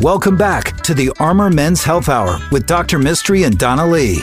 Welcome 0.00 0.36
back 0.36 0.76
to 0.82 0.94
the 0.94 1.10
Armor 1.18 1.50
Men's 1.50 1.82
Health 1.82 2.08
Hour 2.08 2.38
with 2.52 2.66
Dr. 2.66 3.00
Mistry 3.00 3.44
and 3.44 3.58
Donna 3.58 3.84
Lee. 3.84 4.22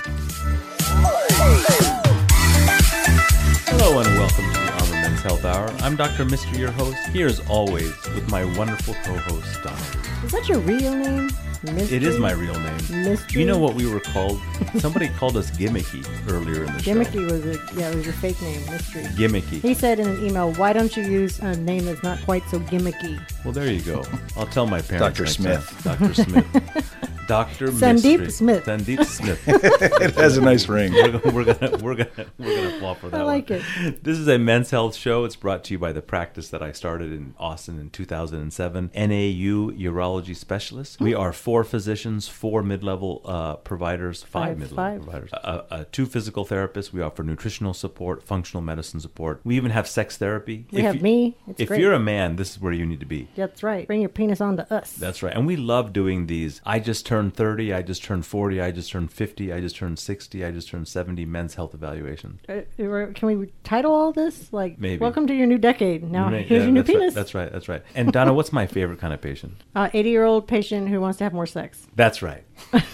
Hello 3.65 3.99
and 3.99 4.07
welcome 4.17 4.45
to 4.53 4.59
the 4.61 4.71
Armor 4.71 5.01
Men's 5.01 5.21
Health 5.21 5.43
Hour. 5.43 5.69
I'm 5.79 5.97
Dr. 5.97 6.23
Mistry, 6.23 6.59
your 6.59 6.71
host, 6.71 6.97
here 7.09 7.27
as 7.27 7.41
always 7.49 7.91
with 8.15 8.31
my 8.31 8.45
wonderful 8.57 8.93
co-host 9.03 9.63
Donna. 9.63 9.75
Lee. 9.75 10.25
Is 10.27 10.31
that 10.31 10.47
your 10.47 10.59
real 10.59 10.95
name? 10.95 11.29
Mystery? 11.63 11.97
It 11.97 12.03
is 12.03 12.17
my 12.19 12.31
real 12.31 12.57
name. 12.59 12.77
Mystery? 13.03 13.41
You 13.41 13.47
know 13.47 13.57
what 13.57 13.73
we 13.75 13.85
were 13.91 13.99
called? 13.99 14.39
Somebody 14.79 15.09
called 15.09 15.37
us 15.37 15.49
gimmicky 15.51 16.05
earlier 16.29 16.63
in 16.63 16.73
the 16.73 16.81
show. 16.83 16.93
Gimmicky 16.93 17.29
was 17.29 17.45
a 17.45 17.53
yeah, 17.79 17.89
it 17.89 17.95
was 17.95 18.05
your 18.05 18.13
fake 18.15 18.41
name, 18.41 18.65
mystery. 18.70 19.03
Gimmicky. 19.03 19.62
He 19.62 19.73
said 19.73 19.99
in 19.99 20.07
an 20.07 20.23
email, 20.25 20.51
"Why 20.53 20.73
don't 20.73 20.95
you 20.95 21.03
use 21.03 21.39
a 21.39 21.55
name 21.57 21.85
that's 21.85 22.03
not 22.03 22.21
quite 22.23 22.43
so 22.49 22.59
gimmicky?" 22.59 23.20
Well, 23.43 23.53
there 23.53 23.71
you 23.71 23.81
go. 23.81 24.03
I'll 24.35 24.48
tell 24.48 24.65
my 24.67 24.81
parents. 24.81 25.17
Dr. 25.20 25.23
next 25.23 25.35
Smith. 25.35 25.81
time. 25.84 25.98
Dr. 25.99 26.13
Smith. 26.23 26.93
Dr. 27.27 27.67
Sandeep 27.67 28.20
Mistry. 28.20 28.31
Smith. 28.31 28.66
Sandeep 28.66 29.04
Smith. 29.05 29.41
It 29.48 30.16
has 30.16 30.38
a 30.38 30.41
nice 30.41 30.68
ring. 30.70 30.94
we're, 30.94 31.12
gonna, 31.12 31.34
we're 31.34 31.44
gonna 31.54 31.77
we're 31.84 31.95
gonna 31.95 32.26
we're 32.38 32.55
gonna 32.55 32.80
fall 32.80 32.95
for 32.95 33.09
that. 33.09 33.20
I 33.22 33.23
like 33.23 33.49
one. 33.49 33.62
it. 33.80 34.04
This 34.04 34.18
is 34.18 34.27
a 34.27 34.38
men's 34.38 34.70
health 34.72 34.95
show. 34.95 35.26
It's 35.26 35.35
brought 35.35 35.63
to 35.66 35.73
you 35.73 35.80
by 35.80 35.91
the 35.91 36.02
practice 36.02 36.49
that 36.49 36.62
I 36.62 36.71
started 36.71 37.12
in 37.12 37.34
Austin 37.38 37.80
in 37.80 37.90
2007. 37.90 38.91
NAU 38.95 39.71
Urology 39.71 40.35
Specialist. 40.35 40.99
We 40.99 41.13
are 41.13 41.34
four 41.34 41.63
physicians, 41.63 42.27
four 42.27 42.63
mid-level 42.63 43.21
uh, 43.26 43.55
providers, 43.57 44.23
five, 44.23 44.49
Five, 44.49 44.59
mid-level 44.59 44.76
five. 44.76 45.02
providers, 45.04 45.30
uh, 45.34 45.62
uh, 45.70 45.84
two 45.91 46.05
physical 46.05 46.46
therapists. 46.46 46.91
We 46.94 47.02
offer 47.02 47.23
nutritional 47.23 47.73
support, 47.73 48.23
functional 48.23 48.62
medicine 48.62 48.99
support. 48.99 49.41
We 49.44 49.55
even 49.57 49.71
have 49.71 49.88
sex 49.88 50.18
therapy. 50.18 50.66
We 50.71 50.79
If 50.79 50.85
have 50.85 50.96
you- 50.96 51.01
me. 51.01 51.38
It's 51.48 51.60
if 51.62 51.68
great. 51.70 51.82
you're 51.82 51.94
a 51.94 51.99
man, 51.99 52.35
this 52.38 52.51
is 52.51 52.62
where 52.62 52.73
you 52.73 52.85
need 52.85 52.99
to 53.01 53.05
be. 53.05 53.27
That's 53.35 53.63
right. 53.63 53.85
Bring 53.88 54.01
your 54.01 54.10
penis 54.10 54.40
on 54.41 54.57
to 54.57 54.73
us. 54.73 54.94
That's 54.94 55.21
right. 55.23 55.34
And 55.34 55.46
we 55.48 55.55
love 55.55 55.91
doing 55.94 56.27
these. 56.27 56.62
I 56.66 56.79
just 56.79 57.05
turned 57.05 57.16
30. 57.32 57.73
I 57.73 57.82
just 57.82 58.04
turned 58.04 58.26
40. 58.26 58.62
I 58.62 58.71
just 58.71 58.91
turned 58.91 59.12
50. 59.12 59.51
I 59.54 59.60
just 59.60 59.76
turned 59.76 59.99
60. 59.99 60.46
I 60.46 60.51
just 60.51 60.70
turned 60.70 60.87
70 60.87 61.26
men's 61.26 61.55
health 61.55 61.73
evaluation. 61.73 62.40
Uh, 62.48 62.62
Can 62.77 63.15
we 63.40 63.48
title 63.63 63.93
all 63.93 64.12
this 64.12 64.51
like 64.53 64.79
Maybe. 64.79 65.00
"Welcome 65.00 65.28
to 65.28 65.34
your 65.34 65.47
new 65.47 65.57
decade"? 65.57 66.03
Now 66.09 66.31
Right, 66.31 66.45
here's 66.45 66.62
yeah, 66.62 66.66
your 66.66 66.73
new 66.73 66.81
that's 66.84 66.90
right, 66.94 67.00
penis. 67.00 67.13
that's 67.13 67.34
right. 67.35 67.51
That's 67.51 67.68
right. 67.69 67.84
And 67.95 68.12
Donna, 68.12 68.34
what's 68.34 68.53
my 68.53 68.68
favorite 68.68 69.00
kind 69.00 69.13
of 69.13 69.22
patient? 69.22 69.63
Uh, 69.75 69.90
Eighty-year-old 69.94 70.47
patient 70.47 70.90
who 70.90 71.00
wants 71.01 71.18
to 71.19 71.23
have 71.23 71.34
more 71.34 71.45
sex. 71.45 71.85
That's 71.95 72.22
right. 72.22 72.44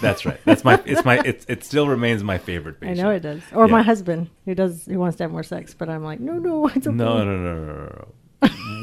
That's 0.01 0.25
right. 0.25 0.39
That's 0.45 0.63
my. 0.63 0.81
It's 0.85 1.05
my. 1.05 1.19
It, 1.19 1.45
it 1.47 1.63
still 1.63 1.87
remains 1.87 2.23
my 2.23 2.37
favorite 2.37 2.79
patient. 2.81 2.99
I 2.99 3.03
know 3.03 3.09
it 3.11 3.21
does. 3.21 3.41
Or 3.53 3.65
Yeah. 3.67 3.71
my 3.71 3.81
husband 3.83 4.29
who 4.45 4.53
does 4.55 4.85
who 4.85 4.99
wants 4.99 5.17
to 5.17 5.23
have 5.23 5.31
more 5.31 5.43
sex, 5.43 5.73
but 5.73 5.87
I'm 5.89 6.03
like, 6.03 6.19
no, 6.19 6.33
no, 6.33 6.67
it's 6.75 6.85
okay. 6.87 6.95
No, 6.95 7.23
no, 7.23 7.37
no, 7.37 7.55
no, 7.55 7.65
no, 7.65 7.83
no. 7.85 8.07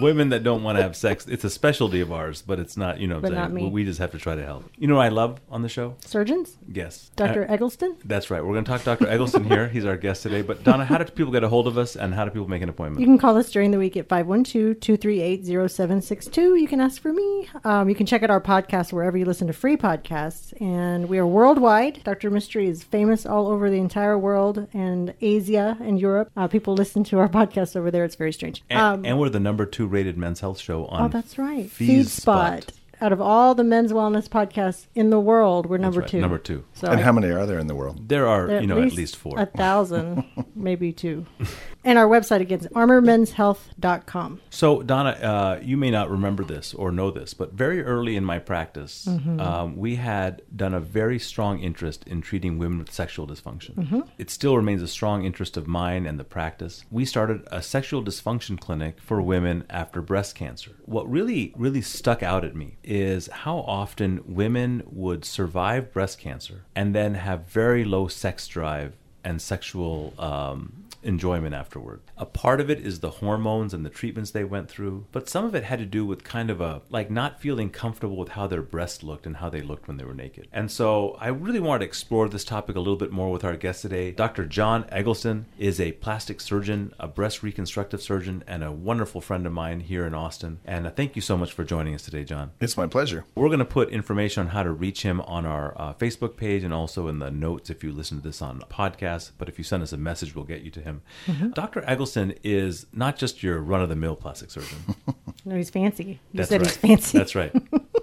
Women 0.00 0.30
that 0.30 0.42
don't 0.42 0.62
want 0.62 0.78
to 0.78 0.82
have 0.82 0.96
sex, 0.96 1.26
it's 1.26 1.44
a 1.44 1.50
specialty 1.50 2.00
of 2.00 2.12
ours, 2.12 2.42
but 2.46 2.58
it's 2.58 2.76
not. 2.76 3.00
You 3.00 3.06
know, 3.08 3.16
what 3.16 3.22
But 3.22 3.32
I'm 3.32 3.38
not 3.38 3.50
saying? 3.52 3.64
me. 3.66 3.70
We 3.70 3.84
just 3.84 3.98
have 3.98 4.12
to 4.12 4.18
try 4.18 4.34
to 4.34 4.44
help. 4.44 4.64
You 4.78 4.88
know 4.88 4.96
what 4.96 5.06
I 5.06 5.08
love 5.08 5.40
on 5.50 5.62
the 5.62 5.68
show? 5.68 5.96
Surgeons, 6.04 6.56
Yes, 6.72 7.10
Doctor 7.16 7.44
Uh, 7.48 7.52
Eggleston. 7.52 7.96
That's 8.04 8.30
right. 8.30 8.44
We're 8.44 8.52
going 8.52 8.64
to 8.64 8.70
talk 8.70 8.80
to 8.80 8.84
Dr. 8.86 9.08
Eggleston 9.08 9.44
here. 9.44 9.68
He's 9.68 9.84
our 9.84 9.96
guest 9.96 10.22
today. 10.22 10.42
But 10.42 10.64
Donna, 10.64 10.84
how 10.84 10.98
do 10.98 11.04
people 11.04 11.32
get 11.32 11.44
a 11.44 11.48
hold 11.48 11.66
of 11.66 11.78
us, 11.78 11.96
and 11.96 12.14
how 12.14 12.24
do 12.24 12.30
people 12.30 12.48
make 12.48 12.62
an 12.62 12.68
appointment? 12.68 13.00
You 13.00 13.06
can 13.06 13.18
call 13.18 13.36
us 13.36 13.50
during 13.50 13.70
the 13.70 13.78
week 13.78 13.96
at 13.96 14.08
512-238-0762. 14.08 16.60
You 16.60 16.68
can 16.68 16.80
ask 16.80 17.00
for 17.00 17.12
me. 17.12 17.48
Um, 17.64 17.88
you 17.88 17.94
can 17.94 18.06
check 18.06 18.22
out 18.22 18.30
our 18.30 18.40
podcast 18.40 18.92
wherever 18.92 19.16
you 19.16 19.24
listen 19.24 19.46
to 19.46 19.52
free 19.52 19.76
podcasts. 19.76 20.52
And 20.60 21.08
we 21.08 21.18
are 21.18 21.26
worldwide. 21.26 22.02
Dr. 22.04 22.30
Mistry 22.30 22.68
is 22.68 22.82
famous 22.82 23.26
all 23.26 23.48
over 23.48 23.70
the 23.70 23.78
entire 23.78 24.18
world 24.18 24.66
and 24.72 25.14
Asia 25.20 25.76
and 25.80 26.00
Europe. 26.00 26.30
Uh, 26.36 26.48
people 26.48 26.74
listen 26.74 27.04
to 27.04 27.18
our 27.18 27.28
podcast 27.40 27.76
over 27.76 27.90
there. 27.90 28.04
It's 28.04 28.16
very 28.16 28.32
strange. 28.32 28.62
and, 28.70 28.80
Um, 28.80 29.04
and 29.04 29.18
we're 29.18 29.28
the 29.28 29.40
number 29.40 29.66
two 29.66 29.86
rated 29.90 30.16
men's 30.16 30.40
health 30.40 30.58
show 30.58 30.84
oh, 30.86 30.88
on. 30.88 31.02
oh, 31.02 31.08
that's 31.08 31.38
right. 31.38 31.70
Feed 31.70 32.06
FeedSpot. 32.06 32.68
Out 33.02 33.12
of 33.12 33.20
all 33.20 33.54
the 33.54 33.64
men's 33.64 33.92
wellness 33.92 34.28
podcasts 34.28 34.86
in 34.94 35.08
the 35.08 35.18
world, 35.18 35.64
we're 35.64 35.78
number 35.78 36.00
right, 36.00 36.08
two. 36.08 36.20
number 36.20 36.36
two. 36.36 36.64
So 36.74 36.88
And 36.88 37.00
how 37.00 37.12
many 37.12 37.30
are 37.30 37.46
there 37.46 37.58
in 37.58 37.66
the 37.66 37.74
world? 37.74 38.10
There 38.10 38.26
are, 38.26 38.46
There 38.46 38.60
you 38.60 38.66
know, 38.66 38.82
at 38.82 38.92
least 38.92 39.16
four. 39.16 39.38
A 39.38 39.46
thousand, 39.46 40.24
maybe 40.54 40.92
two. 40.92 41.24
And 41.82 41.98
our 41.98 42.06
website 42.06 42.40
again 42.40 42.60
is 42.60 42.66
armormenshealth.com. 42.68 44.40
So, 44.50 44.82
Donna, 44.82 45.10
uh, 45.10 45.60
you 45.62 45.76
may 45.76 45.90
not 45.90 46.10
remember 46.10 46.44
this 46.44 46.74
or 46.74 46.92
know 46.92 47.10
this, 47.10 47.34
but 47.34 47.52
very 47.52 47.82
early 47.82 48.16
in 48.16 48.24
my 48.24 48.38
practice, 48.38 49.06
Mm-hmm. 49.08 49.40
um, 49.40 49.76
we 49.76 49.96
had 49.96 50.42
done 50.54 50.74
a 50.74 50.80
very 50.80 51.18
strong 51.18 51.60
interest 51.60 52.04
in 52.06 52.20
treating 52.20 52.58
women 52.58 52.78
with 52.78 52.92
sexual 52.92 53.26
dysfunction. 53.26 53.74
Mm-hmm. 53.74 54.00
It 54.18 54.30
still 54.30 54.56
remains 54.56 54.82
a 54.82 54.88
strong 54.88 55.24
interest 55.24 55.56
of 55.56 55.66
mine 55.66 56.06
and 56.06 56.18
the 56.18 56.24
practice. 56.24 56.84
We 56.90 57.04
started 57.04 57.46
a 57.50 57.62
sexual 57.62 58.02
dysfunction 58.02 58.58
clinic 58.60 59.00
for 59.00 59.20
women 59.22 59.64
after 59.70 60.00
breast 60.02 60.34
cancer. 60.34 60.72
What 60.84 61.10
really, 61.10 61.52
really 61.56 61.82
stuck 61.82 62.22
out 62.22 62.44
at 62.44 62.54
me 62.54 62.76
is 62.84 63.26
how 63.28 63.58
often 63.58 64.22
women 64.26 64.82
would 64.86 65.24
survive 65.24 65.92
breast 65.92 66.18
cancer 66.18 66.64
and 66.76 66.94
then 66.94 67.14
have 67.14 67.46
very 67.48 67.84
low 67.84 68.06
sex 68.08 68.46
drive 68.46 68.96
and 69.24 69.40
sexual 69.42 70.14
um, 70.18 70.84
enjoyment 71.02 71.54
afterward. 71.54 72.00
A 72.16 72.26
part 72.26 72.60
of 72.60 72.70
it 72.70 72.80
is 72.80 73.00
the 73.00 73.10
hormones 73.10 73.74
and 73.74 73.84
the 73.84 73.90
treatments 73.90 74.30
they 74.30 74.44
went 74.44 74.68
through, 74.68 75.06
but 75.12 75.28
some 75.28 75.44
of 75.44 75.54
it 75.54 75.64
had 75.64 75.78
to 75.78 75.86
do 75.86 76.04
with 76.04 76.24
kind 76.24 76.50
of 76.50 76.60
a 76.60 76.82
like 76.90 77.10
not 77.10 77.40
feeling 77.40 77.70
comfortable 77.70 78.16
with 78.16 78.30
how 78.30 78.46
their 78.46 78.62
breasts 78.62 79.02
looked 79.02 79.26
and 79.26 79.36
how 79.36 79.48
they 79.50 79.62
looked 79.62 79.88
when 79.88 79.96
they 79.96 80.04
were 80.04 80.14
naked. 80.14 80.48
And 80.52 80.70
so 80.70 81.16
I 81.20 81.28
really 81.28 81.60
wanted 81.60 81.80
to 81.80 81.86
explore 81.86 82.28
this 82.28 82.44
topic 82.44 82.76
a 82.76 82.80
little 82.80 82.96
bit 82.96 83.12
more 83.12 83.30
with 83.30 83.44
our 83.44 83.56
guest 83.56 83.82
today. 83.82 84.10
Dr. 84.10 84.46
John 84.46 84.84
Eggleston 84.90 85.46
is 85.58 85.80
a 85.80 85.92
plastic 85.92 86.40
surgeon, 86.40 86.92
a 86.98 87.08
breast 87.08 87.42
reconstructive 87.42 88.02
surgeon, 88.02 88.44
and 88.46 88.62
a 88.62 88.72
wonderful 88.72 89.20
friend 89.20 89.46
of 89.46 89.52
mine 89.52 89.80
here 89.80 90.06
in 90.06 90.14
Austin. 90.14 90.60
And 90.64 90.86
uh, 90.86 90.90
thank 90.90 91.16
you 91.16 91.22
so 91.22 91.36
much 91.36 91.52
for 91.52 91.64
joining 91.64 91.94
us 91.94 92.02
today, 92.02 92.24
John. 92.24 92.50
It's 92.60 92.76
my 92.76 92.86
pleasure. 92.86 93.24
We're 93.34 93.48
going 93.48 93.60
to 93.60 93.64
put 93.64 93.90
information 93.90 94.42
on 94.42 94.48
how 94.48 94.62
to 94.62 94.70
reach 94.70 95.02
him 95.02 95.20
on 95.22 95.46
our 95.46 95.74
uh, 95.76 95.94
Facebook 95.94 96.36
page 96.36 96.64
and 96.64 96.74
also 96.74 97.08
in 97.08 97.18
the 97.18 97.30
notes 97.30 97.70
if 97.70 97.82
you 97.84 97.92
listen 97.92 98.18
to 98.18 98.22
this 98.22 98.42
on 98.42 98.62
a 98.62 98.66
podcast. 98.66 99.32
But 99.38 99.48
if 99.48 99.58
you 99.58 99.64
send 99.64 99.82
us 99.82 99.92
a 99.92 99.96
message, 99.96 100.34
we'll 100.34 100.44
get 100.44 100.62
you 100.62 100.70
to 100.72 100.80
him. 100.80 100.89
Mm-hmm. 101.26 101.50
Dr. 101.50 101.82
Eggleston 101.88 102.34
is 102.42 102.86
not 102.92 103.16
just 103.16 103.42
your 103.42 103.58
run 103.60 103.80
of 103.82 103.88
the 103.88 103.96
mill 103.96 104.16
plastic 104.16 104.50
surgeon. 104.50 104.78
No, 105.46 105.56
he's 105.56 105.70
fancy. 105.70 106.04
You 106.04 106.18
That's 106.38 106.50
said 106.50 106.60
right. 106.60 106.68
he's 106.70 106.76
fancy. 106.76 107.16
That's 107.16 107.34
right. 107.34 107.50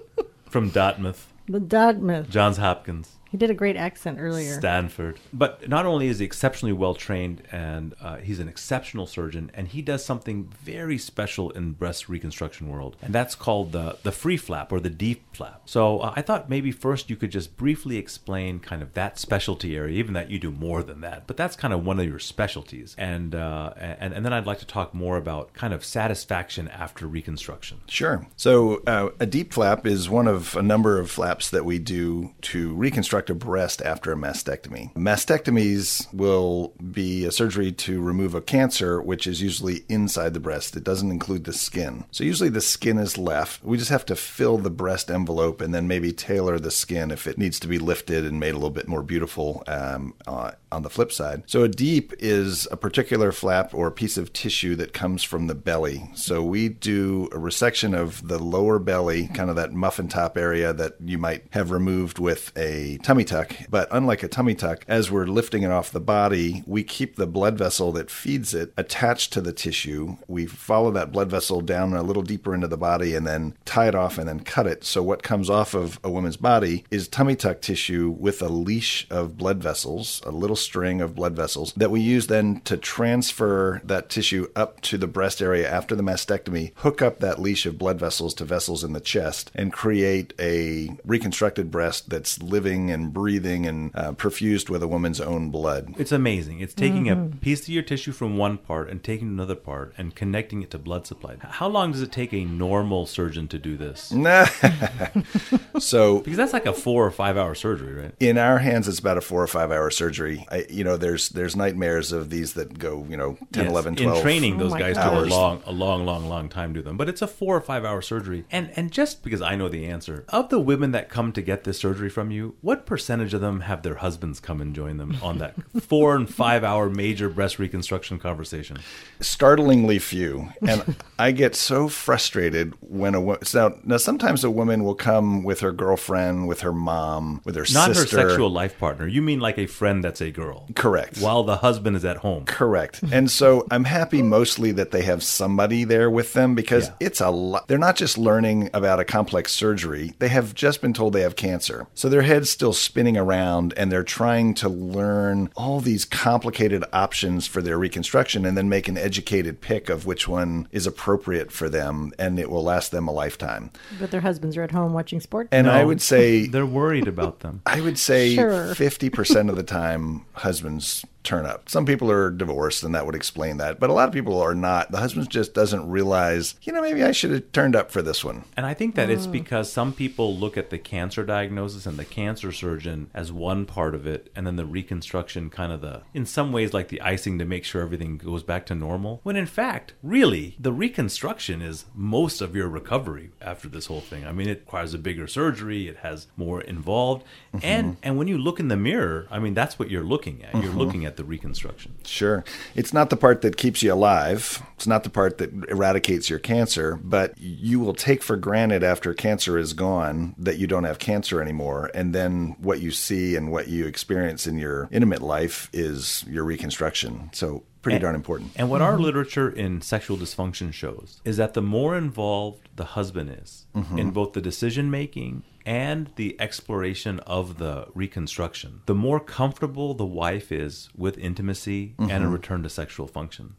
From 0.50 0.70
Dartmouth, 0.70 1.32
The 1.48 1.60
Dartmouth. 1.60 2.28
Johns 2.28 2.56
Hopkins. 2.56 3.12
He 3.30 3.36
did 3.36 3.50
a 3.50 3.54
great 3.54 3.76
accent 3.76 4.18
earlier. 4.20 4.54
Stanford. 4.54 5.18
But 5.32 5.68
not 5.68 5.84
only 5.84 6.08
is 6.08 6.18
he 6.18 6.24
exceptionally 6.24 6.72
well 6.72 6.94
trained 6.94 7.42
and 7.52 7.94
uh, 8.00 8.16
he's 8.16 8.38
an 8.38 8.48
exceptional 8.48 9.06
surgeon, 9.06 9.50
and 9.54 9.68
he 9.68 9.82
does 9.82 10.04
something 10.04 10.48
very 10.62 10.98
special 10.98 11.50
in 11.50 11.72
breast 11.72 12.08
reconstruction 12.08 12.68
world, 12.68 12.96
and 13.02 13.14
that's 13.14 13.34
called 13.34 13.72
the 13.72 13.98
the 14.02 14.12
free 14.12 14.36
flap 14.36 14.72
or 14.72 14.80
the 14.80 14.90
DIEP 14.90 15.20
flap. 15.32 15.62
So 15.66 16.00
uh, 16.00 16.14
I 16.16 16.22
thought 16.22 16.48
maybe 16.48 16.72
first 16.72 17.10
you 17.10 17.16
could 17.16 17.30
just 17.30 17.56
briefly 17.56 17.96
explain 17.96 18.60
kind 18.60 18.82
of 18.82 18.94
that 18.94 19.18
specialty 19.18 19.76
area, 19.76 19.98
even 19.98 20.14
that 20.14 20.30
you 20.30 20.38
do 20.38 20.50
more 20.50 20.82
than 20.82 21.00
that, 21.02 21.26
but 21.26 21.36
that's 21.36 21.56
kind 21.56 21.74
of 21.74 21.84
one 21.84 22.00
of 22.00 22.06
your 22.06 22.18
specialties, 22.18 22.94
and 22.98 23.34
uh, 23.34 23.74
and 23.76 24.14
and 24.14 24.24
then 24.24 24.32
I'd 24.32 24.46
like 24.46 24.60
to 24.60 24.66
talk 24.66 24.94
more 24.94 25.16
about 25.16 25.52
kind 25.52 25.74
of 25.74 25.84
satisfaction 25.84 26.68
after 26.68 27.06
reconstruction. 27.06 27.80
Sure. 27.88 28.26
So, 28.36 28.82
uh, 28.86 29.10
a 29.20 29.26
DIEP 29.26 29.52
flap 29.52 29.86
is 29.86 30.08
one 30.08 30.26
of 30.26 30.56
a 30.56 30.62
number 30.62 30.98
of 30.98 31.10
flaps 31.10 31.50
that 31.50 31.64
we 31.64 31.78
do 31.78 32.32
to 32.42 32.74
reconstruct 32.74 33.17
a 33.30 33.34
breast 33.34 33.82
after 33.82 34.12
a 34.12 34.16
mastectomy. 34.16 34.94
Mastectomies 34.94 36.12
will 36.12 36.74
be 36.92 37.24
a 37.24 37.32
surgery 37.32 37.72
to 37.72 38.00
remove 38.00 38.34
a 38.34 38.40
cancer, 38.40 39.00
which 39.00 39.26
is 39.26 39.42
usually 39.42 39.84
inside 39.88 40.34
the 40.34 40.40
breast. 40.40 40.76
It 40.76 40.84
doesn't 40.84 41.10
include 41.10 41.44
the 41.44 41.52
skin. 41.52 42.04
So, 42.10 42.24
usually 42.24 42.50
the 42.50 42.60
skin 42.60 42.98
is 42.98 43.18
left. 43.18 43.64
We 43.64 43.78
just 43.78 43.90
have 43.90 44.06
to 44.06 44.16
fill 44.16 44.58
the 44.58 44.70
breast 44.70 45.10
envelope 45.10 45.60
and 45.60 45.74
then 45.74 45.88
maybe 45.88 46.12
tailor 46.12 46.58
the 46.58 46.70
skin 46.70 47.10
if 47.10 47.26
it 47.26 47.38
needs 47.38 47.58
to 47.60 47.68
be 47.68 47.78
lifted 47.78 48.24
and 48.24 48.38
made 48.38 48.50
a 48.50 48.58
little 48.58 48.70
bit 48.70 48.88
more 48.88 49.02
beautiful 49.02 49.62
um, 49.66 50.14
uh, 50.26 50.52
on 50.70 50.82
the 50.82 50.90
flip 50.90 51.12
side. 51.12 51.42
So, 51.46 51.64
a 51.64 51.68
DIEP 51.68 52.14
is 52.18 52.66
a 52.70 52.76
particular 52.76 53.32
flap 53.32 53.74
or 53.74 53.90
piece 53.90 54.16
of 54.16 54.32
tissue 54.32 54.74
that 54.76 54.92
comes 54.92 55.22
from 55.22 55.46
the 55.46 55.54
belly. 55.54 56.10
So, 56.14 56.42
we 56.42 56.68
do 56.68 57.28
a 57.32 57.38
resection 57.38 57.96
of 57.96 58.28
the 58.28 58.38
lower 58.38 58.78
belly, 58.78 59.28
kind 59.28 59.50
of 59.50 59.56
that 59.56 59.72
muffin 59.72 60.08
top 60.08 60.36
area 60.36 60.72
that 60.72 60.94
you 61.04 61.18
might 61.18 61.44
have 61.50 61.70
removed 61.70 62.18
with 62.18 62.52
a 62.56 62.98
tummy 63.02 63.24
tuck. 63.24 63.54
But 63.70 63.88
unlike 63.90 64.22
a 64.22 64.28
tummy 64.28 64.54
tuck, 64.54 64.84
as 64.88 65.10
we're 65.10 65.26
lifting 65.26 65.62
it 65.62 65.70
off 65.70 65.90
the 65.90 66.00
body, 66.00 66.62
we 66.66 66.82
keep 66.82 67.16
the 67.16 67.26
blood 67.26 67.58
vessel 67.58 67.92
that 67.92 68.10
feeds 68.10 68.54
it 68.54 68.72
attached 68.76 69.32
to 69.32 69.40
the 69.40 69.52
tissue. 69.52 70.16
We 70.26 70.46
follow 70.46 70.90
that 70.92 71.12
blood 71.12 71.30
vessel 71.30 71.60
down 71.60 71.94
a 71.94 72.02
little 72.02 72.22
deeper 72.22 72.54
into 72.54 72.68
the 72.68 72.76
body 72.76 73.14
and 73.14 73.26
then 73.26 73.54
tie 73.64 73.88
it 73.88 73.94
off 73.94 74.18
and 74.18 74.28
then 74.28 74.40
cut 74.40 74.66
it. 74.66 74.84
So, 74.84 75.02
what 75.02 75.22
comes 75.22 75.48
off 75.48 75.74
of 75.74 75.98
a 76.04 76.10
woman's 76.10 76.36
body 76.36 76.84
is 76.90 77.08
tummy 77.08 77.36
tuck 77.36 77.60
tissue 77.60 78.14
with 78.18 78.42
a 78.42 78.48
leash 78.48 79.06
of 79.10 79.36
blood 79.36 79.62
vessels, 79.62 80.20
a 80.24 80.30
little 80.30 80.56
string 80.58 81.00
of 81.00 81.14
blood 81.14 81.34
vessels 81.34 81.72
that 81.76 81.90
we 81.90 82.00
use 82.00 82.26
then 82.26 82.60
to 82.62 82.76
transfer 82.76 83.80
that 83.84 84.08
tissue 84.08 84.48
up 84.56 84.80
to 84.82 84.98
the 84.98 85.06
breast 85.06 85.40
area 85.40 85.68
after 85.70 85.94
the 85.94 86.02
mastectomy, 86.02 86.72
hook 86.76 87.00
up 87.02 87.20
that 87.20 87.40
leash 87.40 87.66
of 87.66 87.78
blood 87.78 87.98
vessels 87.98 88.34
to 88.34 88.44
vessels 88.44 88.84
in 88.84 88.92
the 88.92 89.00
chest, 89.00 89.50
and 89.54 89.72
create 89.72 90.32
a 90.38 90.90
reconstructed 91.04 91.70
breast 91.70 92.10
that's 92.10 92.42
living 92.42 92.90
and 92.90 93.12
breathing 93.12 93.66
and 93.66 93.90
uh, 93.94 94.12
perfused 94.12 94.68
with 94.68 94.82
a 94.82 94.88
woman's 94.88 95.20
own 95.20 95.50
blood. 95.50 95.94
It's 95.98 96.12
amazing. 96.12 96.60
It's 96.60 96.74
taking 96.74 97.08
a 97.08 97.16
piece 97.40 97.62
of 97.62 97.68
your 97.68 97.82
tissue 97.82 98.12
from 98.12 98.36
one 98.36 98.58
part 98.58 98.88
and 98.90 99.02
taking 99.02 99.28
another 99.28 99.54
part 99.54 99.94
and 99.96 100.14
connecting 100.14 100.62
it 100.62 100.70
to 100.72 100.78
blood 100.78 101.06
supply. 101.06 101.36
How 101.40 101.68
long 101.68 101.92
does 101.92 102.02
it 102.02 102.12
take 102.12 102.32
a 102.32 102.44
normal 102.44 103.06
surgeon 103.06 103.48
to 103.48 103.58
do 103.58 103.76
this? 103.76 104.12
so 105.78 106.20
Because 106.20 106.36
that's 106.36 106.52
like 106.52 106.66
a 106.66 106.72
four 106.72 107.06
or 107.06 107.10
five 107.10 107.36
hour 107.36 107.54
surgery, 107.54 107.94
right? 107.94 108.14
in 108.20 108.38
our 108.38 108.58
hands 108.58 108.88
it's 108.88 108.98
about 108.98 109.16
a 109.16 109.20
four 109.20 109.42
or 109.42 109.46
five 109.46 109.70
hour 109.70 109.90
surgery 109.90 110.46
I, 110.50 110.66
you 110.70 110.82
know 110.84 110.96
there's 110.96 111.28
there's 111.30 111.54
nightmares 111.56 112.10
of 112.12 112.30
these 112.30 112.54
that 112.54 112.78
go 112.78 113.04
you 113.08 113.16
know 113.16 113.36
10 113.52 113.64
Yes. 113.64 113.70
11 113.70 113.96
12 113.96 114.16
In 114.16 114.22
training, 114.22 114.58
those 114.58 114.72
oh 114.72 114.74
my 114.76 114.80
guys 114.80 114.96
God. 114.96 115.04
took 115.10 115.26
a 115.26 115.34
long, 115.34 115.62
a 115.66 115.72
long, 115.72 116.06
long, 116.06 116.28
long 116.28 116.48
time 116.48 116.72
to 116.74 116.80
do 116.80 116.84
them. 116.84 116.96
But 116.96 117.08
it's 117.08 117.20
a 117.22 117.26
four 117.26 117.56
or 117.56 117.60
five 117.60 117.84
hour 117.84 118.00
surgery. 118.00 118.44
And 118.50 118.70
and 118.76 118.90
just 118.90 119.22
because 119.22 119.42
I 119.42 119.56
know 119.56 119.68
the 119.68 119.86
answer, 119.86 120.24
of 120.30 120.48
the 120.48 120.58
women 120.60 120.92
that 120.92 121.08
come 121.08 121.32
to 121.32 121.42
get 121.42 121.64
this 121.64 121.78
surgery 121.78 122.08
from 122.08 122.30
you, 122.30 122.54
what 122.62 122.86
percentage 122.86 123.34
of 123.34 123.40
them 123.40 123.60
have 123.60 123.82
their 123.82 123.96
husbands 123.96 124.40
come 124.40 124.60
and 124.60 124.74
join 124.74 124.96
them 124.96 125.16
on 125.22 125.38
that 125.38 125.54
four 125.82 126.16
and 126.16 126.32
five 126.32 126.64
hour 126.64 126.88
major 126.88 127.28
breast 127.28 127.58
reconstruction 127.58 128.18
conversation? 128.18 128.78
startlingly 129.20 129.98
few 129.98 130.48
and 130.66 130.96
i 131.18 131.30
get 131.32 131.54
so 131.56 131.88
frustrated 131.88 132.72
when 132.80 133.14
a 133.14 133.20
wo- 133.20 133.36
now, 133.52 133.74
now 133.84 133.96
sometimes 133.96 134.44
a 134.44 134.50
woman 134.50 134.84
will 134.84 134.94
come 134.94 135.42
with 135.42 135.60
her 135.60 135.72
girlfriend 135.72 136.46
with 136.46 136.60
her 136.60 136.72
mom 136.72 137.40
with 137.44 137.56
her 137.56 137.64
Not 137.72 137.94
sister 137.94 138.20
her 138.22 138.28
sexual 138.30 138.50
life 138.50 138.78
partner. 138.78 139.06
You 139.06 139.20
mean 139.22 139.40
like 139.40 139.58
a 139.58 139.66
friend 139.66 140.02
that's 140.04 140.20
a 140.20 140.30
girl. 140.38 140.66
correct 140.74 141.18
While 141.18 141.42
the 141.42 141.56
husband 141.56 141.96
is 141.96 142.04
at 142.04 142.18
home. 142.18 142.44
Correct. 142.44 143.02
And 143.10 143.30
so 143.30 143.66
I'm 143.70 143.84
happy 143.84 144.22
mostly 144.22 144.70
that 144.72 144.90
they 144.90 145.02
have 145.02 145.22
somebody 145.22 145.84
there 145.84 146.10
with 146.10 146.32
them 146.32 146.54
because 146.54 146.86
Yeah. 146.88 146.94
it's 147.08 147.20
a 147.20 147.30
lot. 147.30 147.66
They're 147.68 147.78
not 147.88 147.96
just 147.96 148.16
learning 148.16 148.70
about 148.72 149.00
a 149.00 149.04
complex 149.04 149.52
surgery, 149.52 150.14
they 150.18 150.28
have 150.28 150.54
just 150.54 150.80
been 150.80 150.92
told 150.92 151.12
they 151.12 151.22
have 151.22 151.36
cancer. 151.36 151.86
So 151.94 152.08
their 152.08 152.22
head's 152.22 152.50
still 152.50 152.72
spinning 152.72 153.16
around 153.16 153.74
and 153.76 153.90
they're 153.90 154.02
trying 154.04 154.54
to 154.54 154.68
learn 154.68 155.50
all 155.56 155.80
these 155.80 156.04
complicated 156.04 156.84
options 156.92 157.46
for 157.46 157.60
their 157.62 157.78
reconstruction 157.78 158.44
and 158.46 158.56
then 158.56 158.68
make 158.68 158.88
an 158.88 158.96
educated 158.98 159.60
pick 159.60 159.88
of 159.88 160.06
which 160.06 160.28
one 160.28 160.68
is 160.72 160.86
appropriate 160.86 161.50
for 161.52 161.68
them 161.68 162.12
and 162.18 162.38
it 162.38 162.50
will 162.50 162.62
last 162.64 162.90
them 162.90 163.08
a 163.08 163.12
lifetime. 163.12 163.70
But 164.00 164.10
their 164.10 164.20
husbands 164.20 164.56
are 164.56 164.62
at 164.62 164.70
home 164.70 164.92
watching 164.92 165.20
sports. 165.20 165.48
And 165.52 165.68
I 165.70 165.84
would 165.84 166.00
say 166.02 166.46
they're 166.52 166.66
worried 166.66 167.08
about 167.08 167.40
them. 167.40 167.62
I 167.66 167.80
would 167.80 167.98
say 167.98 168.34
Sure. 168.34 168.74
50% 168.74 169.48
of 169.50 169.56
the 169.56 169.62
time, 169.62 170.24
husbands 170.38 171.04
turn 171.28 171.44
up. 171.44 171.68
Some 171.68 171.84
people 171.84 172.10
are 172.10 172.30
divorced, 172.30 172.82
and 172.82 172.94
that 172.94 173.04
would 173.04 173.14
explain 173.14 173.58
that. 173.58 173.78
But 173.78 173.90
a 173.90 173.92
lot 173.92 174.08
of 174.08 174.14
people 174.14 174.40
are 174.40 174.54
not. 174.54 174.90
The 174.90 174.98
husband 174.98 175.28
just 175.28 175.52
doesn't 175.52 175.88
realize, 175.88 176.54
you 176.62 176.72
know, 176.72 176.80
maybe 176.80 177.04
I 177.04 177.12
should 177.12 177.30
have 177.30 177.52
turned 177.52 177.76
up 177.76 177.90
for 177.90 178.00
this 178.00 178.24
one. 178.24 178.44
And 178.56 178.64
I 178.64 178.72
think 178.72 178.94
that 178.94 179.10
it's 179.10 179.26
mm. 179.26 179.32
because 179.32 179.70
some 179.70 179.92
people 179.92 180.34
look 180.34 180.56
at 180.56 180.70
the 180.70 180.78
cancer 180.78 181.24
diagnosis 181.24 181.84
and 181.84 181.98
the 181.98 182.06
cancer 182.06 182.50
surgeon 182.50 183.10
as 183.12 183.30
one 183.30 183.66
part 183.66 183.94
of 183.94 184.06
it, 184.06 184.32
and 184.34 184.46
then 184.46 184.56
the 184.56 184.64
reconstruction 184.64 185.50
kind 185.50 185.70
of 185.70 185.82
the, 185.82 186.00
in 186.14 186.24
some 186.24 186.50
ways, 186.50 186.72
like 186.72 186.88
the 186.88 187.02
icing 187.02 187.38
to 187.38 187.44
make 187.44 187.64
sure 187.64 187.82
everything 187.82 188.16
goes 188.16 188.42
back 188.42 188.64
to 188.66 188.74
normal. 188.74 189.20
When 189.22 189.36
in 189.36 189.46
fact, 189.46 189.92
really, 190.02 190.56
the 190.58 190.72
reconstruction 190.72 191.60
is 191.60 191.84
most 191.94 192.40
of 192.40 192.56
your 192.56 192.68
recovery 192.68 193.30
after 193.42 193.68
this 193.68 193.86
whole 193.86 194.00
thing. 194.00 194.26
I 194.26 194.32
mean, 194.32 194.48
it 194.48 194.60
requires 194.60 194.94
a 194.94 194.98
bigger 194.98 195.26
surgery, 195.26 195.88
it 195.88 195.98
has 195.98 196.26
more 196.38 196.62
involved, 196.62 197.24
and 197.62 197.92
mm-hmm. 197.92 198.00
and 198.02 198.16
when 198.16 198.28
you 198.28 198.38
look 198.38 198.58
in 198.58 198.68
the 198.68 198.76
mirror, 198.76 199.26
I 199.30 199.38
mean, 199.38 199.52
that's 199.52 199.78
what 199.78 199.90
you're 199.90 200.02
looking 200.02 200.42
at. 200.42 200.54
You're 200.54 200.64
mm-hmm. 200.64 200.78
looking 200.78 201.04
at 201.04 201.17
the 201.18 201.24
reconstruction. 201.24 201.94
Sure. 202.06 202.44
It's 202.74 202.94
not 202.94 203.10
the 203.10 203.16
part 203.16 203.42
that 203.42 203.58
keeps 203.58 203.82
you 203.82 203.92
alive. 203.92 204.62
It's 204.76 204.86
not 204.86 205.04
the 205.04 205.10
part 205.10 205.36
that 205.38 205.52
eradicates 205.68 206.30
your 206.30 206.38
cancer, 206.38 206.98
but 207.02 207.36
you 207.36 207.80
will 207.80 207.92
take 207.92 208.22
for 208.22 208.36
granted 208.36 208.82
after 208.82 209.12
cancer 209.12 209.58
is 209.58 209.74
gone 209.74 210.34
that 210.38 210.56
you 210.56 210.66
don't 210.66 210.84
have 210.84 210.98
cancer 210.98 211.42
anymore. 211.42 211.90
And 211.92 212.14
then 212.14 212.56
what 212.60 212.80
you 212.80 212.90
see 212.90 213.36
and 213.36 213.52
what 213.52 213.68
you 213.68 213.84
experience 213.84 214.46
in 214.46 214.56
your 214.56 214.88
intimate 214.90 215.20
life 215.20 215.68
is 215.74 216.24
your 216.26 216.44
reconstruction. 216.44 217.28
So, 217.34 217.64
pretty 217.82 217.96
And- 217.96 218.02
darn 218.02 218.14
important. 218.14 218.52
And 218.56 218.70
what 218.70 218.82
our 218.82 218.94
mm-hmm. 218.94 219.02
literature 219.02 219.48
in 219.48 219.80
sexual 219.80 220.16
dysfunction 220.16 220.72
shows 220.72 221.20
is 221.24 221.36
that 221.36 221.54
the 221.54 221.62
more 221.62 221.96
involved 221.96 222.68
the 222.76 222.84
husband 222.84 223.36
is 223.42 223.66
mm-hmm. 223.74 223.98
in 223.98 224.10
both 224.10 224.32
the 224.32 224.40
decision 224.40 224.90
making 224.90 225.42
and 225.66 226.10
the 226.16 226.34
exploration 226.40 227.20
of 227.20 227.58
the 227.58 227.86
reconstruction, 227.92 228.80
the 228.86 228.94
more 228.94 229.20
comfortable 229.20 229.92
the 229.92 230.06
wife 230.06 230.50
is 230.50 230.88
with 230.96 231.18
intimacy 231.18 231.94
and 231.98 232.10
a 232.10 232.14
mm-hmm. 232.14 232.32
return 232.32 232.62
to 232.62 232.70
sexual 232.70 233.06
function. 233.06 233.54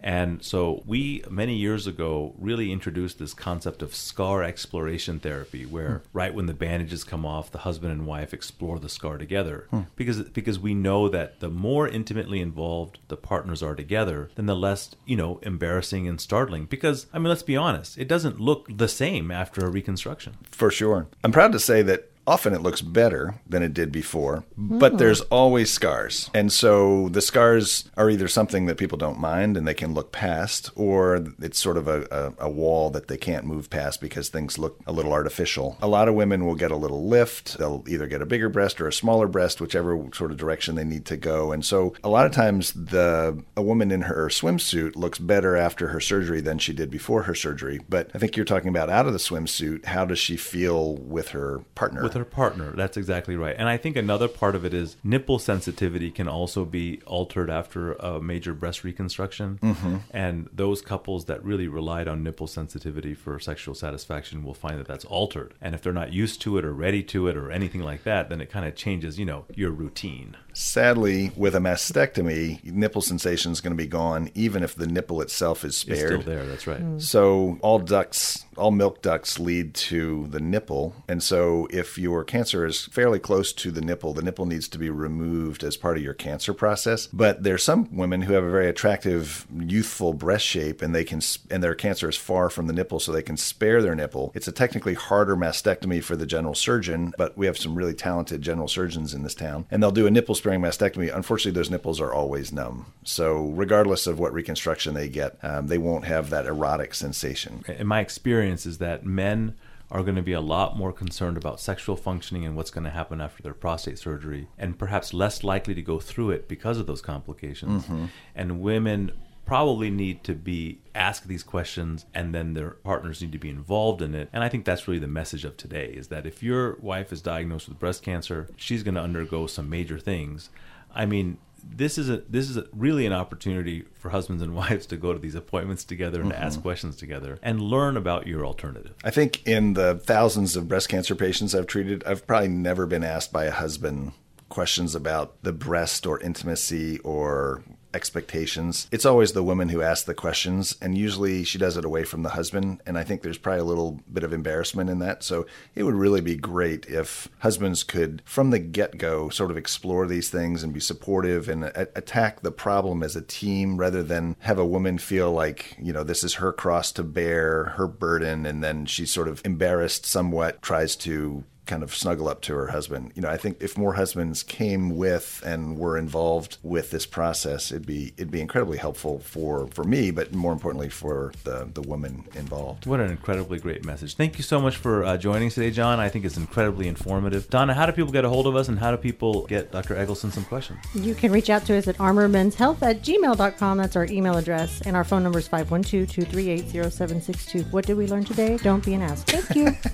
And 0.00 0.44
so 0.44 0.82
we, 0.84 1.24
many 1.30 1.56
years 1.56 1.86
ago, 1.86 2.34
really 2.36 2.70
introduced 2.70 3.18
this 3.18 3.32
concept 3.32 3.80
of 3.80 3.94
scar 3.94 4.42
exploration 4.42 5.18
therapy, 5.18 5.64
where 5.64 5.88
mm. 5.88 6.02
right 6.12 6.34
when 6.34 6.44
the 6.44 6.52
bandages 6.52 7.04
come 7.04 7.24
off, 7.24 7.50
the 7.50 7.58
husband 7.58 7.90
and 7.90 8.06
wife 8.06 8.34
explore 8.34 8.78
the 8.78 8.90
scar 8.90 9.16
together. 9.16 9.66
Hmm. 9.70 9.82
Because, 9.94 10.24
because 10.24 10.58
we 10.58 10.74
know 10.74 11.08
that 11.08 11.40
the 11.40 11.48
more 11.48 11.88
intimately 11.88 12.40
involved 12.40 12.98
the 13.08 13.16
partners 13.16 13.55
are 13.62 13.74
together, 13.74 14.30
then 14.34 14.46
the 14.46 14.56
less, 14.56 14.90
you 15.04 15.16
know, 15.16 15.38
embarrassing 15.42 16.08
and 16.08 16.20
startling. 16.20 16.66
Because, 16.66 17.06
I 17.12 17.18
mean, 17.18 17.28
let's 17.28 17.42
be 17.42 17.56
honest, 17.56 17.98
it 17.98 18.08
doesn't 18.08 18.40
look 18.40 18.66
the 18.74 18.88
same 18.88 19.30
after 19.30 19.64
a 19.64 19.70
reconstruction. 19.70 20.36
For 20.50 20.70
sure. 20.70 21.08
I'm 21.22 21.32
proud 21.32 21.52
to 21.52 21.60
say 21.60 21.82
that 21.82 22.10
often 22.26 22.54
it 22.54 22.62
looks 22.62 22.82
better 22.82 23.36
than 23.48 23.62
it 23.62 23.74
did 23.74 23.92
before, 23.92 24.44
but 24.56 24.92
hmm. 24.92 24.98
there's 24.98 25.20
always 25.22 25.70
scars. 25.70 26.30
And 26.34 26.52
so 26.52 27.08
the 27.08 27.20
scars 27.20 27.90
are 27.96 28.10
either 28.10 28.28
something 28.28 28.66
that 28.66 28.78
people 28.78 28.98
don't 28.98 29.18
mind 29.18 29.56
and 29.56 29.66
they 29.66 29.74
can 29.74 29.94
look 29.94 30.12
past, 30.12 30.70
or 30.74 31.24
it's 31.40 31.58
sort 31.58 31.76
of 31.76 31.88
a, 31.88 32.06
a, 32.10 32.46
a 32.46 32.50
wall 32.50 32.90
that 32.90 33.08
they 33.08 33.16
can't 33.16 33.44
move 33.44 33.70
past 33.70 34.00
because 34.00 34.28
things 34.28 34.58
look 34.58 34.80
a 34.86 34.92
little 34.92 35.12
artificial. 35.12 35.76
A 35.80 35.88
lot 35.88 36.08
of 36.08 36.14
women 36.14 36.44
will 36.44 36.54
get 36.54 36.70
a 36.70 36.76
little 36.76 37.06
lift. 37.06 37.58
They'll 37.58 37.84
either 37.88 38.06
get 38.06 38.22
a 38.22 38.26
bigger 38.26 38.48
breast 38.48 38.80
or 38.80 38.88
a 38.88 38.92
smaller 38.92 39.28
breast, 39.28 39.60
whichever 39.60 40.08
sort 40.12 40.30
of 40.30 40.36
direction 40.36 40.74
they 40.74 40.84
need 40.84 41.04
to 41.06 41.16
go. 41.16 41.52
And 41.52 41.64
so 41.64 41.94
a 42.02 42.08
lot 42.08 42.26
of 42.26 42.32
times 42.32 42.72
the 42.72 43.42
a 43.56 43.62
woman 43.62 43.90
in 43.90 44.02
her 44.02 44.26
swimsuit 44.28 44.96
looks 44.96 45.18
better 45.18 45.56
after 45.56 45.88
her 45.88 46.00
surgery 46.00 46.40
than 46.40 46.58
she 46.58 46.72
did 46.72 46.90
before 46.90 47.22
her 47.24 47.34
surgery. 47.34 47.80
But 47.88 48.10
I 48.14 48.18
think 48.18 48.36
you're 48.36 48.44
talking 48.44 48.68
about 48.68 48.90
out 48.90 49.06
of 49.06 49.12
the 49.12 49.18
swimsuit, 49.18 49.84
how 49.86 50.04
does 50.04 50.18
she 50.18 50.36
feel 50.36 50.96
with 50.96 51.28
her 51.28 51.60
partner? 51.74 52.02
With 52.02 52.15
her 52.16 52.24
partner, 52.24 52.72
that's 52.72 52.96
exactly 52.96 53.36
right. 53.36 53.54
And 53.56 53.68
I 53.68 53.76
think 53.76 53.96
another 53.96 54.28
part 54.28 54.54
of 54.54 54.64
it 54.64 54.74
is 54.74 54.96
nipple 55.04 55.38
sensitivity 55.38 56.10
can 56.10 56.28
also 56.28 56.64
be 56.64 57.00
altered 57.06 57.50
after 57.50 57.92
a 57.94 58.20
major 58.20 58.54
breast 58.54 58.84
reconstruction. 58.84 59.58
Mm-hmm. 59.62 59.96
And 60.10 60.48
those 60.52 60.82
couples 60.82 61.26
that 61.26 61.44
really 61.44 61.68
relied 61.68 62.08
on 62.08 62.22
nipple 62.22 62.46
sensitivity 62.46 63.14
for 63.14 63.38
sexual 63.38 63.74
satisfaction 63.74 64.42
will 64.42 64.54
find 64.54 64.78
that 64.78 64.86
that's 64.86 65.04
altered. 65.04 65.54
And 65.60 65.74
if 65.74 65.82
they're 65.82 65.92
not 65.92 66.12
used 66.12 66.40
to 66.42 66.58
it 66.58 66.64
or 66.64 66.72
ready 66.72 67.02
to 67.04 67.28
it 67.28 67.36
or 67.36 67.50
anything 67.50 67.82
like 67.82 68.04
that, 68.04 68.28
then 68.28 68.40
it 68.40 68.50
kind 68.50 68.66
of 68.66 68.74
changes, 68.74 69.18
you 69.18 69.24
know, 69.24 69.44
your 69.54 69.70
routine. 69.70 70.36
Sadly, 70.52 71.32
with 71.36 71.54
a 71.54 71.58
mastectomy, 71.58 72.64
nipple 72.64 73.02
sensation 73.02 73.52
is 73.52 73.60
going 73.60 73.76
to 73.76 73.76
be 73.76 73.86
gone, 73.86 74.30
even 74.34 74.62
if 74.62 74.74
the 74.74 74.86
nipple 74.86 75.20
itself 75.20 75.64
is 75.64 75.70
It's 75.70 75.78
spared. 75.78 76.22
still 76.22 76.22
there. 76.22 76.46
That's 76.46 76.66
right. 76.66 76.82
So 76.98 77.58
all 77.60 77.78
ducts, 77.78 78.46
all 78.56 78.70
milk 78.70 79.02
ducts 79.02 79.38
lead 79.38 79.74
to 79.74 80.26
the 80.28 80.40
nipple. 80.40 80.94
And 81.08 81.22
so 81.22 81.68
if 81.70 81.98
your 82.06 82.22
cancer 82.22 82.64
is 82.64 82.84
fairly 82.84 83.18
close 83.18 83.52
to 83.52 83.72
the 83.72 83.80
nipple, 83.80 84.14
the 84.14 84.22
nipple 84.22 84.46
needs 84.46 84.68
to 84.68 84.78
be 84.78 84.90
removed 84.90 85.64
as 85.64 85.76
part 85.76 85.96
of 85.96 86.04
your 86.04 86.14
cancer 86.14 86.54
process. 86.54 87.08
But 87.08 87.42
there's 87.42 87.64
some 87.64 87.88
women 87.96 88.22
who 88.22 88.34
have 88.34 88.44
a 88.44 88.50
very 88.50 88.68
attractive 88.68 89.44
youthful 89.52 90.12
breast 90.12 90.46
shape 90.46 90.82
and 90.82 90.94
they 90.94 91.02
can 91.02 91.20
and 91.50 91.64
their 91.64 91.74
cancer 91.74 92.08
is 92.08 92.16
far 92.16 92.48
from 92.48 92.68
the 92.68 92.72
nipple 92.72 93.00
so 93.00 93.10
they 93.10 93.22
can 93.22 93.36
spare 93.36 93.82
their 93.82 93.96
nipple. 93.96 94.30
It's 94.36 94.46
a 94.46 94.52
technically 94.52 94.94
harder 94.94 95.36
mastectomy 95.36 96.00
for 96.00 96.14
the 96.14 96.26
general 96.26 96.54
surgeon, 96.54 97.12
but 97.18 97.36
we 97.36 97.46
have 97.46 97.58
some 97.58 97.74
really 97.74 97.94
talented 97.94 98.40
general 98.40 98.68
surgeons 98.68 99.12
in 99.12 99.24
this 99.24 99.34
town 99.34 99.66
and 99.68 99.82
they'll 99.82 99.90
do 99.90 100.06
a 100.06 100.10
nipple 100.12 100.36
sparing 100.36 100.60
mastectomy. 100.60 101.12
Unfortunately, 101.12 101.58
those 101.58 101.70
nipples 101.70 102.00
are 102.00 102.14
always 102.14 102.52
numb. 102.52 102.86
So 103.02 103.46
regardless 103.46 104.06
of 104.06 104.20
what 104.20 104.32
reconstruction 104.32 104.94
they 104.94 105.08
get, 105.08 105.38
um, 105.42 105.66
they 105.66 105.78
won't 105.78 106.04
have 106.04 106.30
that 106.30 106.46
erotic 106.46 106.94
sensation. 106.94 107.64
in 107.66 107.88
my 107.88 107.98
experience 107.98 108.64
is 108.64 108.78
that 108.78 109.04
men 109.04 109.56
are 109.90 110.02
going 110.02 110.16
to 110.16 110.22
be 110.22 110.32
a 110.32 110.40
lot 110.40 110.76
more 110.76 110.92
concerned 110.92 111.36
about 111.36 111.60
sexual 111.60 111.96
functioning 111.96 112.44
and 112.44 112.56
what's 112.56 112.70
going 112.70 112.84
to 112.84 112.90
happen 112.90 113.20
after 113.20 113.42
their 113.42 113.54
prostate 113.54 113.98
surgery 113.98 114.48
and 114.58 114.78
perhaps 114.78 115.14
less 115.14 115.44
likely 115.44 115.74
to 115.74 115.82
go 115.82 116.00
through 116.00 116.30
it 116.30 116.48
because 116.48 116.78
of 116.78 116.86
those 116.86 117.00
complications. 117.00 117.84
Mm-hmm. 117.84 118.06
And 118.34 118.60
women 118.60 119.12
probably 119.44 119.90
need 119.90 120.24
to 120.24 120.34
be 120.34 120.80
asked 120.92 121.28
these 121.28 121.44
questions 121.44 122.04
and 122.12 122.34
then 122.34 122.54
their 122.54 122.70
partners 122.70 123.22
need 123.22 123.30
to 123.30 123.38
be 123.38 123.48
involved 123.48 124.02
in 124.02 124.12
it. 124.12 124.28
And 124.32 124.42
i 124.42 124.48
think 124.48 124.64
that's 124.64 124.88
really 124.88 124.98
the 124.98 125.06
message 125.06 125.44
of 125.44 125.56
today 125.56 125.86
is 125.86 126.08
that 126.08 126.26
if 126.26 126.42
your 126.42 126.76
wife 126.80 127.12
is 127.12 127.22
diagnosed 127.22 127.68
with 127.68 127.78
breast 127.78 128.02
cancer 128.02 128.48
she's 128.56 128.82
going 128.82 128.96
to 128.96 129.00
undergo 129.00 129.46
some 129.46 129.70
major 129.70 130.00
things. 130.00 130.50
I 130.92 131.06
mean 131.06 131.38
this 131.62 131.98
is 131.98 132.08
a 132.08 132.18
this 132.28 132.48
is 132.48 132.56
a, 132.56 132.66
really 132.72 133.06
an 133.06 133.12
opportunity 133.12 133.84
for 133.94 134.10
husbands 134.10 134.42
and 134.42 134.54
wives 134.56 134.86
to 134.86 134.96
go 134.96 135.12
to 135.12 135.18
these 135.18 135.34
appointments 135.34 135.84
together 135.84 136.20
and 136.20 136.30
to 136.30 136.38
ask 136.38 136.54
mm-hmm. 136.54 136.62
questions 136.62 136.96
together 136.96 137.38
and 137.42 137.60
learn 137.60 137.96
about 137.96 138.26
your 138.26 138.44
alternative. 138.44 138.94
I 139.04 139.10
think 139.10 139.46
in 139.46 139.74
the 139.74 139.96
thousands 139.96 140.56
of 140.56 140.68
breast 140.68 140.88
cancer 140.88 141.14
patients 141.14 141.54
I've 141.54 141.66
treated, 141.66 142.04
I've 142.04 142.26
probably 142.26 142.48
never 142.48 142.86
been 142.86 143.04
asked 143.04 143.32
by 143.32 143.44
a 143.44 143.50
husband 143.50 144.12
questions 144.48 144.94
about 144.94 145.42
the 145.42 145.52
breast 145.52 146.06
or 146.06 146.20
intimacy 146.20 146.98
or 147.00 147.62
expectations. 147.96 148.86
It's 148.92 149.06
always 149.06 149.32
the 149.32 149.42
woman 149.42 149.70
who 149.70 149.82
asks 149.82 150.04
the 150.04 150.14
questions, 150.14 150.76
and 150.80 150.96
usually 150.96 151.42
she 151.42 151.58
does 151.58 151.76
it 151.76 151.84
away 151.84 152.04
from 152.04 152.22
the 152.22 152.28
husband. 152.30 152.82
And 152.86 152.96
I 152.96 153.02
think 153.02 153.22
there's 153.22 153.38
probably 153.38 153.60
a 153.60 153.64
little 153.64 154.00
bit 154.12 154.22
of 154.22 154.32
embarrassment 154.32 154.90
in 154.90 155.00
that. 155.00 155.24
So 155.24 155.46
it 155.74 155.82
would 155.82 155.94
really 155.94 156.20
be 156.20 156.36
great 156.36 156.86
if 156.86 157.28
husbands 157.40 157.82
could, 157.82 158.22
from 158.24 158.50
the 158.50 158.58
get 158.58 158.98
go, 158.98 159.30
sort 159.30 159.50
of 159.50 159.56
explore 159.56 160.06
these 160.06 160.28
things 160.28 160.62
and 160.62 160.72
be 160.72 160.80
supportive 160.80 161.48
and 161.48 161.64
a- 161.64 161.98
attack 161.98 162.42
the 162.42 162.52
problem 162.52 163.02
as 163.02 163.16
a 163.16 163.22
team 163.22 163.78
rather 163.78 164.02
than 164.02 164.36
have 164.40 164.58
a 164.58 164.66
woman 164.66 164.98
feel 164.98 165.32
like, 165.32 165.76
you 165.80 165.92
know, 165.92 166.04
this 166.04 166.22
is 166.22 166.34
her 166.34 166.52
cross 166.52 166.92
to 166.92 167.02
bear, 167.02 167.64
her 167.76 167.86
burden, 167.86 168.44
and 168.44 168.62
then 168.62 168.84
she's 168.86 169.10
sort 169.10 169.28
of 169.28 169.40
embarrassed 169.44 170.04
somewhat, 170.04 170.60
tries 170.60 170.94
to 170.96 171.44
kind 171.66 171.82
of 171.82 171.94
snuggle 171.94 172.28
up 172.28 172.40
to 172.42 172.54
her 172.54 172.68
husband. 172.68 173.12
You 173.14 173.22
know, 173.22 173.28
I 173.28 173.36
think 173.36 173.58
if 173.60 173.76
more 173.76 173.94
husbands 173.94 174.42
came 174.42 174.96
with 174.96 175.42
and 175.44 175.78
were 175.78 175.98
involved 175.98 176.58
with 176.62 176.90
this 176.90 177.06
process, 177.06 177.70
it'd 177.70 177.86
be 177.86 178.12
it'd 178.16 178.30
be 178.30 178.40
incredibly 178.40 178.78
helpful 178.78 179.18
for 179.18 179.66
for 179.68 179.84
me, 179.84 180.10
but 180.10 180.34
more 180.34 180.52
importantly 180.52 180.88
for 180.88 181.32
the 181.44 181.68
the 181.72 181.82
woman 181.82 182.24
involved. 182.34 182.86
What 182.86 183.00
an 183.00 183.10
incredibly 183.10 183.58
great 183.58 183.84
message! 183.84 184.16
Thank 184.16 184.38
you 184.38 184.44
so 184.44 184.60
much 184.60 184.76
for 184.76 185.04
uh, 185.04 185.16
joining 185.16 185.50
today, 185.50 185.70
John. 185.70 186.00
I 186.00 186.08
think 186.08 186.24
it's 186.24 186.36
incredibly 186.36 186.88
informative. 186.88 187.48
Donna, 187.50 187.74
how 187.74 187.86
do 187.86 187.92
people 187.92 188.12
get 188.12 188.24
a 188.24 188.28
hold 188.28 188.46
of 188.46 188.56
us, 188.56 188.68
and 188.68 188.78
how 188.78 188.90
do 188.90 188.96
people 188.96 189.46
get 189.46 189.72
Dr. 189.72 189.96
Eggleston 189.96 190.30
some 190.30 190.44
questions? 190.44 190.78
You 190.94 191.14
can 191.14 191.32
reach 191.32 191.50
out 191.50 191.64
to 191.66 191.76
us 191.76 191.88
at 191.88 191.96
armormenshealth 191.98 192.82
at 192.82 193.02
gmail.com. 193.02 193.78
That's 193.78 193.96
our 193.96 194.06
email 194.06 194.36
address, 194.36 194.80
and 194.82 194.96
our 194.96 195.04
phone 195.04 195.22
number 195.22 195.38
is 195.38 195.48
512-238-0762. 195.48 197.72
What 197.72 197.86
did 197.86 197.96
we 197.96 198.06
learn 198.06 198.24
today? 198.24 198.56
Don't 198.58 198.84
be 198.84 198.94
an 198.94 199.02
ass. 199.02 199.22
Thank 199.24 199.56
you. 199.56 199.76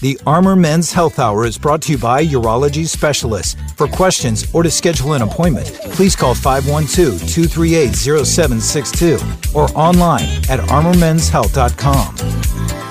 The 0.00 0.18
Armor 0.26 0.56
Men's 0.56 0.92
Health 1.16 1.36
Hour 1.36 1.46
is 1.46 1.56
brought 1.56 1.80
to 1.82 1.92
you 1.92 1.98
by 1.98 2.26
Urology 2.26 2.86
Specialists. 2.86 3.56
For 3.74 3.88
questions 3.88 4.54
or 4.54 4.62
to 4.62 4.70
schedule 4.70 5.14
an 5.14 5.22
appointment, 5.22 5.68
please 5.92 6.14
call 6.14 6.34
512 6.34 7.26
238 7.26 7.94
0762 7.94 9.18
or 9.54 9.70
online 9.74 10.28
at 10.50 10.60
armormenshealth.com. 10.68 12.85